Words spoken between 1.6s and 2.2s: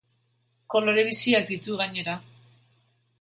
gainera.